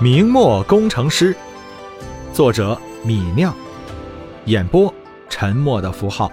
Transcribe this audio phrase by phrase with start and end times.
[0.00, 1.36] 明末工程师，
[2.32, 3.52] 作者米酿，
[4.44, 4.94] 演播
[5.28, 6.30] 沉默的符号。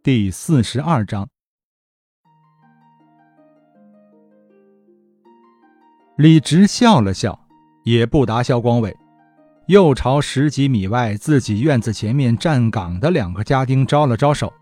[0.00, 1.28] 第四十二章，
[6.16, 7.36] 李直笑了笑，
[7.82, 8.96] 也不答肖光伟，
[9.66, 14.52] 又朝十几米外自己院子前面站岗的两个家丁招了招手。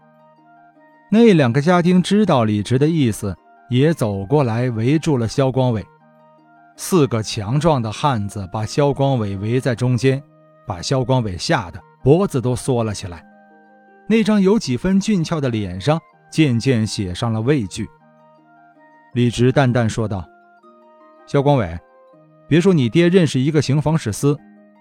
[1.10, 3.36] 那两个家丁知道李直的意思，
[3.68, 5.86] 也走过来围住了肖光伟。
[6.82, 10.20] 四个强壮的汉子把萧光伟围在中间，
[10.66, 13.22] 把萧光伟吓得脖子都缩了起来，
[14.08, 16.00] 那张有几分俊俏的脸上
[16.32, 17.86] 渐渐写上了畏惧。
[19.12, 20.24] 李直淡淡说道
[21.28, 21.78] ：“萧光伟，
[22.48, 24.34] 别说你爹认识一个刑房使司，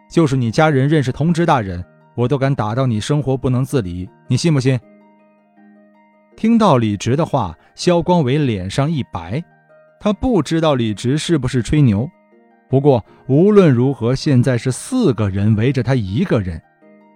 [0.09, 1.83] 就是你家人认识同知大人，
[2.15, 4.79] 我都敢打到你生活不能自理，你信不信？”
[6.37, 9.43] 听到李直的话，萧光伟脸上一白。
[9.99, 12.09] 他不知道李直是不是吹牛，
[12.69, 16.61] 不过无论如何，现在是四个人围着他一个人。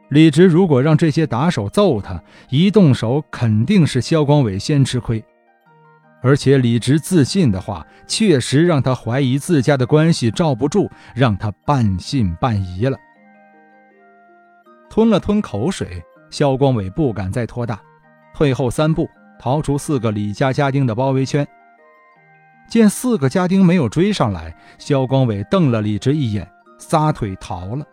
[0.09, 5.23] 李直如果让这些打手揍他，一动手肯定是肖光伟先吃亏。
[6.21, 12.97] 而且李直自信的话，确实让他怀疑自家的关系罩不住，让他半信半疑了。
[14.89, 17.81] 吞了吞口水，肖光伟不敢再拖大，
[18.35, 21.47] 退后三步，逃出四个李家家丁的包围圈。
[22.73, 27.85] 见四个家丁没有追上来，肖光伟瞪了李直一眼，撒腿逃了。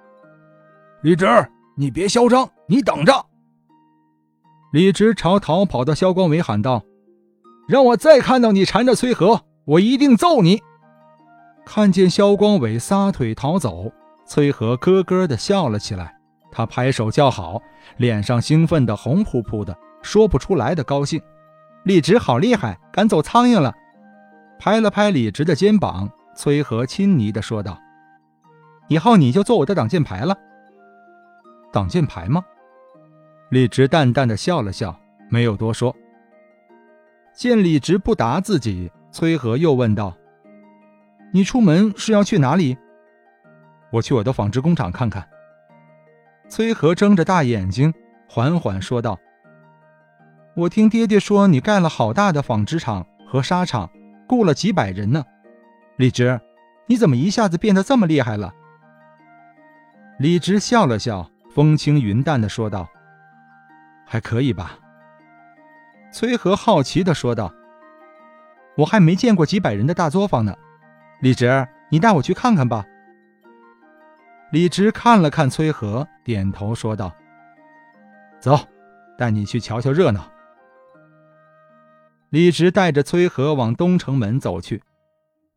[1.03, 1.27] 李直，
[1.77, 3.12] 你别嚣张，你等着！
[4.72, 6.83] 李直朝逃跑的肖光伟喊道
[7.69, 10.62] ：“让我再看到你缠着崔和，我一定揍你！”
[11.67, 13.92] 看见肖光伟撒腿逃走，
[14.27, 16.17] 崔和咯咯的笑了起来，
[16.50, 17.61] 他拍手叫好，
[17.98, 21.20] 脸上兴奋的红扑扑的，说不出来的高兴。
[21.84, 23.75] 李直好厉害，赶走苍蝇了。
[24.61, 27.80] 拍了拍李直的肩膀，崔和亲昵地说道
[28.89, 30.36] ：“以后你就做我的挡箭牌了。”
[31.72, 32.44] 挡箭牌吗？
[33.49, 34.94] 李直淡淡的笑了笑，
[35.31, 35.97] 没有多说。
[37.34, 40.15] 见李直不答自己，崔和又问道
[41.32, 42.76] ：“你出门是要去哪里
[43.91, 45.26] ？”“我去我的纺织工厂看看。”
[46.50, 47.94] 崔和睁着大眼睛，
[48.28, 49.19] 缓缓说道
[50.54, 53.88] ：“我听爹爹说，你盖了好大的纺织厂和纱厂。”
[54.31, 55.25] 雇了几百人呢，
[55.97, 56.41] 李直，
[56.87, 58.55] 你怎么一下子变得这么厉害了？
[60.21, 62.89] 李直笑了笑，风轻云淡的说道
[64.07, 64.79] ：“还可以吧。”
[66.15, 67.53] 崔和好奇的说道
[68.79, 70.57] ：“我还没见过几百人的大作坊呢，
[71.21, 72.87] 李直，你带我去看看吧。”
[74.53, 77.12] 李直看了看崔和，点头说道
[78.39, 78.57] ：“走，
[79.19, 80.30] 带你去瞧瞧热闹。”
[82.31, 84.81] 李直带着崔和往东城门走去，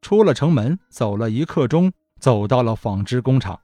[0.02, 3.60] 出了城门，走了一刻钟，走到了纺织工厂。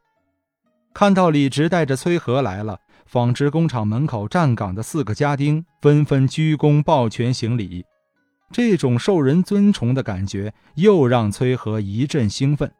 [0.93, 7.83] 看到李直带着崔和来了，纺织工厂门口站岗的四个家丁纷纷鞠躬抱拳行礼。
[8.51, 12.71] 这种受人尊崇的感觉又让崔和一阵兴奋。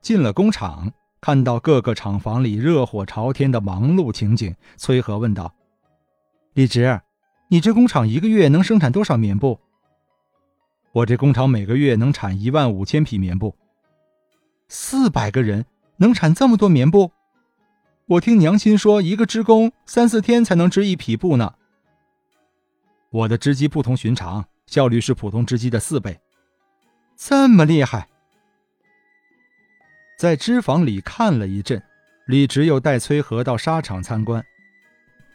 [0.00, 0.90] 进了工厂，
[1.20, 5.54] 看到各个厂房里热火朝天的忙碌情景，崔和问道
[6.54, 6.98] ：“李直。”
[7.50, 9.58] 你这工厂一个月能生产多少棉布？
[10.92, 13.56] 我这工厂每个月能产一万五千匹棉布。
[14.68, 15.64] 四百个人
[15.96, 17.10] 能产这么多棉布？
[18.04, 21.54] 我听娘亲说，一个织工三四天才能织一匹布呢。
[23.10, 26.20] 我的织机不同寻常，效率是普通织机的四倍。
[27.16, 28.08] 这么厉害！
[30.18, 31.82] 在织房里看了一阵，
[32.26, 34.44] 李直又带崔和到纱厂参观。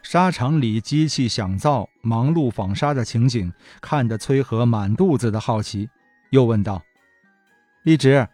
[0.03, 5.90] 纱厂里机器响噪、忙碌纺纱的情景，看得崔和满肚子的好奇，
[6.30, 6.84] 又问道
[7.84, 8.28] ：“李直，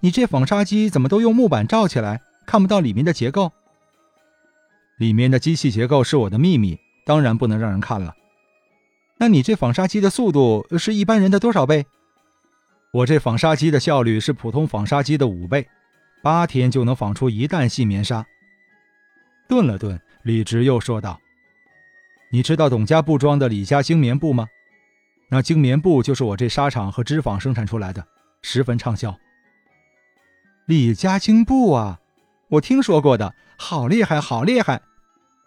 [0.00, 3.50] 你这纺纱机怎么都用木板罩起来，看不到里面的结构？
[4.98, 8.14] 里面的机器结构是我的秘密，当然不能让人看了。
[9.16, 11.86] 那你这纺纱机的速度是一般人的多少倍？
[12.92, 15.66] 我这纺纱机的效率是普通纺纱机的五倍，
[16.22, 18.24] 八天就能纺出一担细棉纱。”
[19.48, 19.98] 顿了顿。
[20.24, 21.20] 李直又说道
[22.34, 24.48] ：“你知道董家布庄的李家精棉布吗？
[25.28, 28.04] 那精棉布就是我这纱厂和织坊生产出来的，
[28.42, 29.16] 十分畅销。
[30.66, 32.00] 李家精布啊，
[32.48, 34.82] 我听说过的，好厉害，好厉害！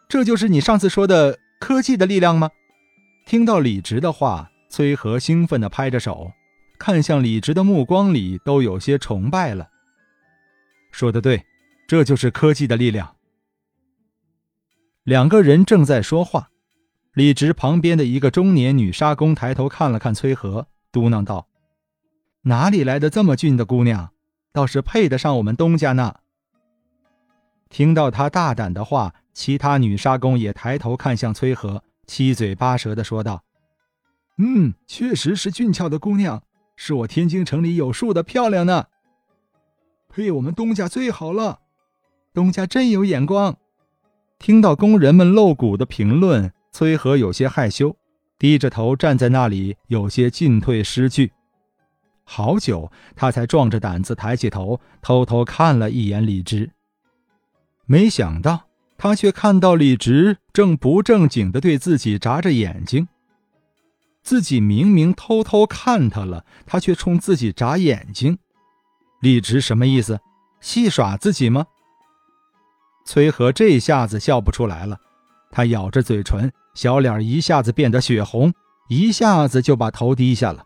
[0.07, 2.51] 这就是你上次说的科技的力量吗？”
[3.28, 6.31] 听到李直的话，崔和兴奋地拍着手，
[6.80, 9.68] 看向李直的目光里都有些崇拜了。
[10.94, 11.45] 说的对，
[11.86, 13.18] 这就是科技的力量。
[15.04, 16.50] 两个人正在说话，
[17.18, 21.48] 李直旁边的一个中年女纱工抬头看了看崔和，嘟囔道
[22.46, 24.12] ：“哪里来的这么俊的姑娘？
[24.54, 26.18] 倒是配得上我们东家呢。
[27.72, 33.44] 听到他大胆的话，其他女沙工也抬头看向崔和，七嘴八舌的说道
[34.38, 36.44] ：“嗯，确实是俊俏的姑娘，
[36.75, 38.86] 是我天津城里有数的漂亮呢。
[40.08, 41.62] 配我们东家最好了，
[42.31, 43.58] 东家真有眼光。”
[44.38, 47.96] 听到工人们露骨的评论，崔和有些害羞，
[48.38, 51.31] 低着头站在那里，有些进退失据。
[52.24, 56.72] 好久，他才壮着胆子抬起头，偷偷看了一眼李直。
[57.86, 58.68] 没想到，
[58.98, 63.08] 他却看到李直正不正经地对自己眨着眼睛。
[64.22, 68.38] 自己明明偷偷看他了，他却冲自己眨眼睛。
[69.22, 70.20] 李直什么意思？
[70.60, 71.66] 戏耍自己吗？
[73.06, 75.00] 崔和这下子笑不出来了，
[75.52, 78.54] 他咬着嘴唇，小脸一下子变得血红，
[78.90, 80.64] 一下子就把头低下了。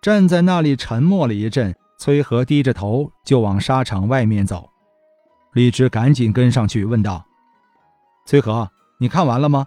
[0.00, 4.68] 站在那里沉默了一阵，崔和低着头就往沙场外面走。
[5.52, 7.24] 李直赶紧跟上去问道
[8.26, 9.66] ：“崔和，你看完了吗？”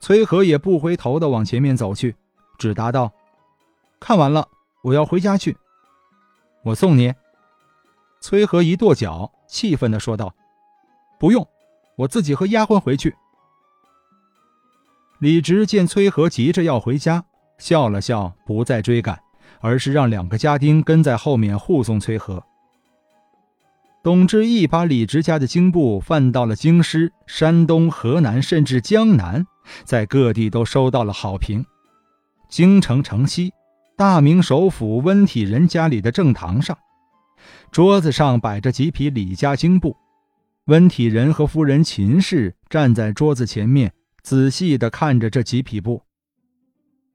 [0.00, 2.16] 崔和也不回头的往前面走去，
[2.58, 3.12] 只答道
[4.00, 4.48] ：“看完了，
[4.82, 5.56] 我要回家去。”
[6.64, 7.12] 我送你。
[8.22, 10.34] 崔和一跺脚，气愤的说道。
[11.18, 11.46] 不用，
[12.00, 13.14] 我自己和丫鬟回去。
[15.18, 17.24] 李直见崔和急着要回家，
[17.58, 19.20] 笑了笑，不再追赶，
[19.60, 22.42] 而是让两个家丁跟在后面护送崔和。
[24.02, 29.46] 董志义把李直家的京部贩到了京师、山东、河南，甚至江南，
[29.84, 31.66] 在各地都收到了好评。
[32.48, 33.52] 京城城西，
[33.98, 36.78] 大明首府温体仁家里的正堂上，
[37.70, 39.94] 桌子上摆着几匹李家京布。
[40.70, 46.04] 温体仁和夫人秦氏站在桌子前面，仔细地看着这几匹布。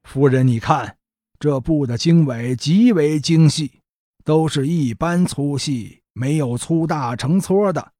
[0.04, 0.98] 夫人，你看，
[1.40, 3.80] 这布的经纬极为精细，
[4.24, 7.92] 都是一般粗细，没有粗大成撮的。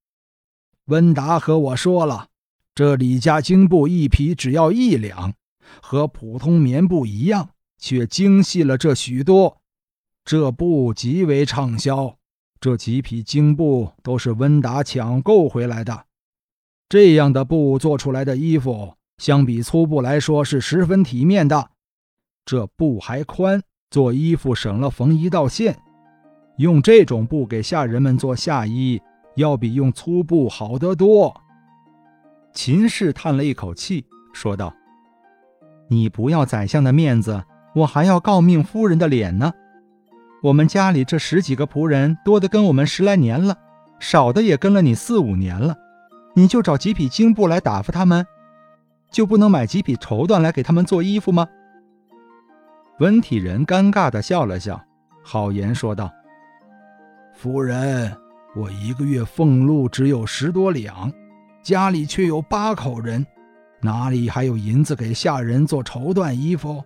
[0.89, 2.29] 温达和我说了，
[2.75, 5.33] 这李家经布一匹只要一两，
[5.81, 7.49] 和普通棉布一样，
[7.79, 9.63] 却精细了这许多。
[10.23, 12.16] 这布极为畅销。
[12.67, 16.07] 这几匹精布都是温达抢购回来的，
[16.89, 21.71] 这样的布做出来的衣服，相比粗布来说是十分体面的。
[22.45, 25.79] 这布还宽，做衣服省了缝一道线。
[26.57, 29.01] 用这种布给下人们做下衣，
[29.37, 31.41] 要比用粗布好得多。
[32.53, 34.75] 秦氏叹了一口气，说道
[35.89, 37.45] ：“你不要宰相的面子，
[37.77, 39.53] 我还要诰命夫人的脸呢。”
[40.43, 43.57] 我们家里这十几个仆人，多的跟我们十来年了，
[43.99, 45.75] 少的也跟了你四五年了，
[46.35, 48.25] 你就找几匹精布来打发他们，
[49.11, 51.49] 就不能买几匹绸缎来给他们做衣服吗？
[52.99, 54.81] 温体仁尴尬地笑了笑，
[55.23, 56.13] 好言说道
[57.35, 58.15] ：“夫人，
[58.55, 61.11] 我一个月俸禄只有十多两，
[61.63, 63.27] 家里却有八口人，
[63.81, 66.85] 哪里还有银子给下人做绸缎衣服？”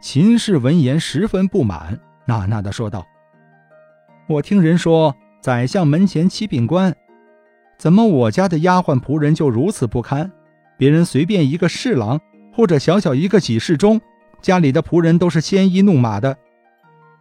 [0.00, 1.98] 秦氏闻言十分不满。
[2.24, 3.06] 纳纳的说道
[4.28, 6.94] ：“我听人说，宰相门前七品官，
[7.78, 10.30] 怎么我家的丫鬟仆人就如此不堪？
[10.76, 12.20] 别人随便一个侍郎，
[12.52, 14.00] 或者小小一个几侍中，
[14.40, 16.36] 家里的仆人都是鲜衣怒马的。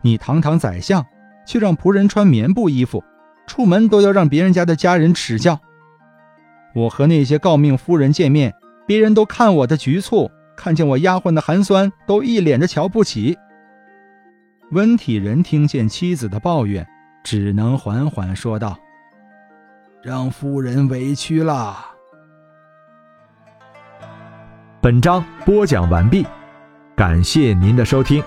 [0.01, 1.05] 你堂堂宰相，
[1.47, 3.03] 却让仆人穿棉布衣服，
[3.47, 5.59] 出门都要让别人家的家人耻笑。
[6.75, 8.53] 我和那些诰命夫人见面，
[8.85, 13.37] 别人都看我的局促，看见我丫鬟的寒酸，都一脸的瞧不起。”
[14.71, 16.85] 温体仁听见妻子的抱怨，
[17.23, 18.77] 只能缓缓说道
[20.03, 21.77] ：“让夫人委屈了。”
[24.81, 26.25] 本章播讲完毕，
[26.95, 28.21] 感谢您的收听。